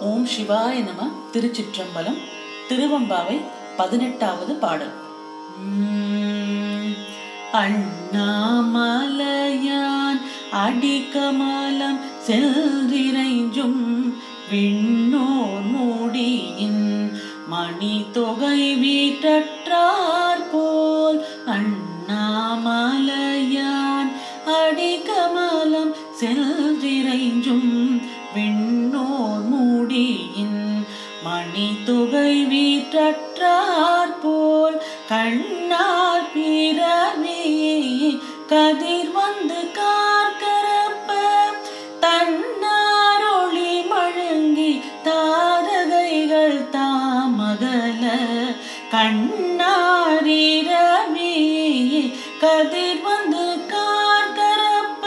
[0.00, 2.18] ஓம் சிவாய நம திருச்சிற்றம்பலம்
[2.68, 3.40] திருவம்பாவை
[3.76, 4.92] பதினெட்டாவது பாடல்.
[7.52, 14.14] அண்ணாமலையான் அடிக்கமலம் செல்திரைஞ்சும்
[14.50, 19.59] விண்ணோர் மூடியின் மணி தொகை வீட்டற்றார்
[35.10, 37.40] கண்ணார் பிறவி
[38.46, 41.10] கதிர் வந்து கார்கரப்ப
[42.00, 48.04] தன்னார் ஒளி மழுங்கி தாரகைகள் தாமகல.
[48.92, 49.74] கண்ணாரிரவி
[52.40, 55.04] கதிர் வந்து கார்கரப்ப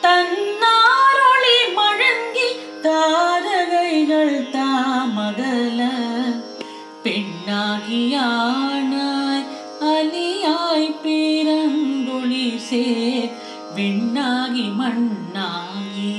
[0.00, 2.48] தன்னார் ஒளி மழுங்கி
[2.82, 5.80] தாரகைகள் தாமகல.
[7.02, 8.69] பெண்ணாகியானாய்
[13.76, 16.14] விண்ணாகி மண்ணாகி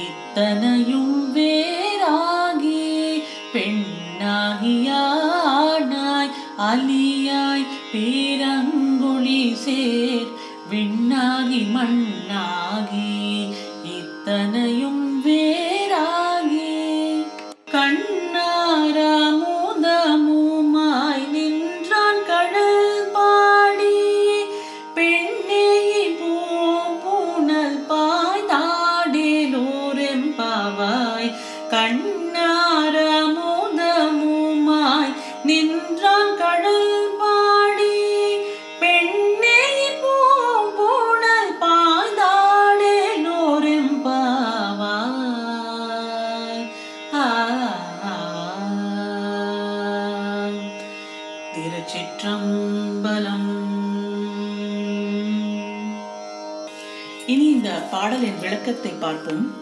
[0.00, 2.82] இத்தனையும் வேறாகி
[4.88, 6.32] பெண்ணாகியானாய்
[6.68, 10.30] அலியாய் பேரங்குழி சேர்
[10.70, 13.10] விண்ணாகி மண்ணாகி
[13.96, 14.95] இத்தனையும்
[51.54, 53.48] திருச்சிற்றம்பலம்.
[57.26, 59.54] இனி இந்த பாடலின் விளக்கத்தை பார்ப்போம்.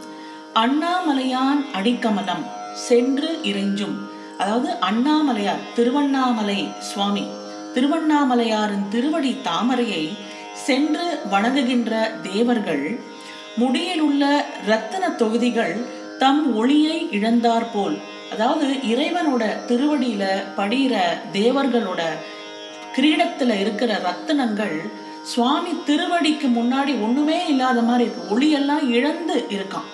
[0.55, 2.45] அண்ணாமலையான் அடிக்கமலம்
[2.75, 3.97] சென்று இறைஞ்சும்.
[4.39, 7.25] அதாவது அண்ணாமலையார் திருவண்ணாமலை சுவாமி.
[7.75, 10.17] திருவண்ணாமலையாரின் திருவடி தாமரையை
[10.55, 12.99] சென்று வணங்குகின்ற தேவர்கள்
[13.61, 14.23] முடியிலுள்ள
[14.65, 15.75] இரத்தன தொகுதிகள்
[16.19, 17.97] தம் ஒளியை இழந்தார் போல்
[18.33, 20.25] அதாவது இறைவனோட திருவடியில
[20.57, 20.95] படிகிற
[21.33, 22.03] தேவர்களோட
[22.97, 24.77] கிரீடத்துல இருக்கிற ரத்தினங்கள்
[25.23, 28.33] சுவாமி திருவடிக்கு முன்னாடி ஒண்ணுமே இல்லாத மாதிரி இருக்கு.
[28.35, 29.89] ஒளியெல்லாம் இழந்து இருக்கான்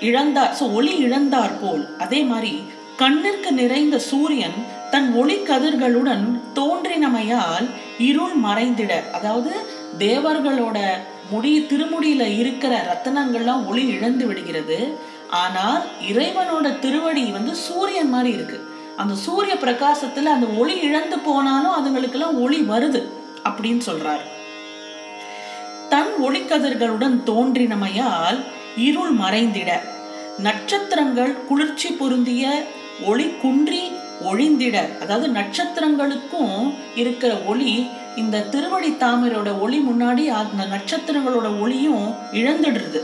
[0.00, 2.62] இழந்தார் சோ ஒளி இழந்தார் போல் அதே மாதிரி
[2.96, 4.58] கண்ணிற்கு நிறைந்த சூரியன்
[4.90, 6.24] தன் ஒளி கதிர்களுடன்
[6.54, 7.66] தோன்றினமையால்
[7.98, 9.52] இருள் மறைந்திட அதாவது
[9.98, 10.78] தேவர்களோட
[11.30, 14.78] முடி திருமுடியில இருக்கிற ரத்தனங்கள்லாம் ஒளி இழந்து விடுகிறது.
[15.30, 18.58] ஆனால் இறைவனோட திருவடி வந்து சூரியன் மாதிரி இருக்கு.
[18.96, 23.02] அந்த சூரிய பிரகாசத்துல அந்த ஒளி இழந்து போனாலும் அதுங்களுக்கெல்லாம் ஒளி வருது
[23.44, 24.24] அப்படின்னு சொல்றாரு.
[25.88, 28.40] தன் ஒளிக்கதிர்களுடன் தோன்றினமையால்
[28.76, 29.70] இருள் மறைந்திட
[30.38, 32.64] நட்சத்திரங்கள் குளிர்ச்சி பொருந்திய
[33.04, 33.92] ஒளி குன்றி
[34.24, 34.98] ஒழிந்திட.
[35.00, 37.86] அதாவது நட்சத்திரங்களுக்கும் இருக்கிற ஒளி
[38.16, 43.00] இந்த திருவடி தாமரோட ஒளி முன்னாடி அந்த நட்சத்திரங்களோட ஒளியும் இழந்துடுறது.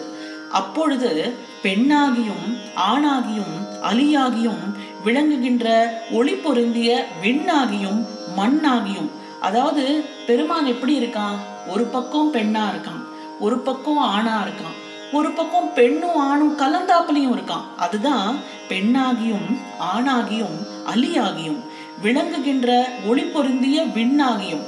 [0.52, 4.62] அப்பொழுது பெண்ணாகியும் ஆணாகியும் அலியாகியும்
[5.04, 9.10] விளங்குகின்ற ஒளி பொருந்திய விண்ணாகியும் மண்ணாகியும்.
[9.40, 11.36] அதாவது பெருமான் எப்படி இருக்கான்?
[11.68, 13.02] ஒரு பக்கம் பெண்ணா இருக்கான்
[13.40, 14.78] ஒரு பக்கம் ஆணா இருக்கான்
[15.12, 17.76] ஒரு பக்கம் பெண்ணும் ஆணும் கலந்தாப்புலையும் இருக்கான்.
[17.76, 18.36] அதுதான்
[18.72, 19.48] பெண்ணாகியும்
[19.94, 20.58] ஆணாகியும்
[20.92, 21.60] அலியாகியும்
[22.04, 22.68] விளங்குகின்ற
[23.08, 24.64] ஒளி பொருந்திய விண்ணாகியும்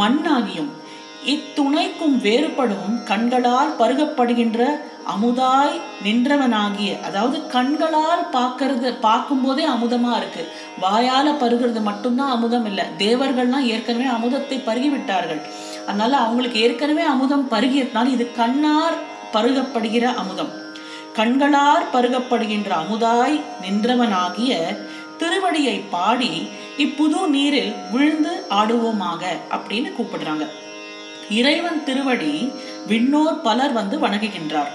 [0.00, 0.70] மண்ணாகியும்
[1.32, 4.60] இத்துணைக்கும் வேறுபடும் கண்களால் பருகப்படுகின்ற
[5.14, 10.42] அமுதாய் நின்றவனாகிய அதாவது கண்களால் பார்க்கறது பார்க்கும்போதே அமுதமா இருக்கு.
[10.82, 12.84] வாயால பருகிறது மட்டும்தான் அமுதம் இல்லை.
[12.98, 15.42] தேவர்கள்லாம் ஏற்கனவே அமுதத்தை பருகி விட்டார்கள்
[15.86, 18.98] அதனால அவங்களுக்கு ஏற்கனவே அமுதம் பருகியதுனால இது கண்ணார்
[19.32, 20.52] பருகப்படுகிற அமுதம்.
[21.18, 24.52] கண்களார் பருகப்படுகின்ற அமுதாய் நின்றவனாகிய
[25.20, 26.32] திருவடியை பாடி
[26.84, 29.22] இப்புது நீரில் விழுந்து ஆடுவோமாக
[29.54, 30.44] அப்படின்னு கூப்பிடுறாங்க.
[31.38, 32.52] இறைவன் திருவடி
[32.86, 34.72] விண்ணோர் பலர் வந்து வணங்குகின்றார்.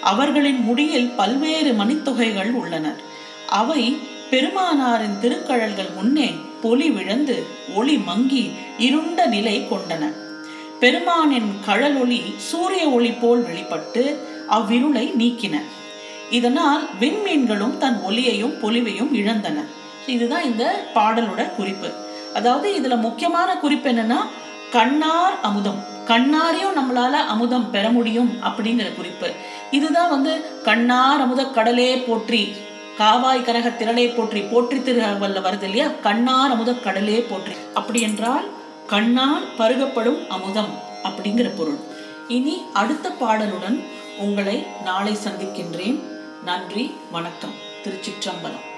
[0.00, 2.92] அவர்களின் முடியில் பல்வேறு மணித்தொகைகள் உள்ளன.
[3.60, 3.82] அவை
[4.30, 6.28] பெருமானாரின் திருக்கழல்கள் முன்னே
[6.62, 7.36] பொலி விழந்து
[7.74, 8.44] ஒளி மங்கி
[8.78, 10.04] இருண்ட நிலை கொண்டன.
[10.80, 14.04] பெருமானின் கழலொளி சூரிய ஒளி போல் வெளிப்பட்டு
[14.48, 15.56] அவ்விருளை நீக்கின.
[16.30, 19.64] இதனால் விண்மீன்களும் தன் ஒலியையும் பொலிவையும் இழந்தன.
[20.06, 21.88] இதுதான் இந்த பாடலோட குறிப்பு.
[22.34, 24.18] அதாவது இதுல முக்கியமான குறிப்பு என்னன்னா
[24.70, 25.80] கண்ணார் அமுதம்.
[26.06, 29.30] கண்ணாரையும் நம்மளால அமுதம் பெற முடியும் அப்படிங்கிற குறிப்பு.
[29.70, 30.32] இதுதான் வந்து
[30.62, 32.54] கண்ணார் அமுத கடலே போற்றி
[32.98, 35.86] காவாய் கரக திரளே போற்றி போற்றி திருவல்ல வருது இல்லையா?
[36.02, 37.52] கண்ணார் அமுத கடலே போற்றி.
[37.74, 38.46] அப்படி என்றால்
[38.86, 40.72] கண்ணால் பருகப்படும் அமுதம்
[41.04, 41.78] அப்படிங்கிற பொருள்.
[42.28, 43.78] இனி அடுத்த பாடலுடன்
[44.18, 45.98] உங்களை நாளை சந்திக்கின்றேன்.
[46.44, 47.54] நன்றி வணக்கம்.
[47.84, 48.69] திருச்சிற்றம்பலம்.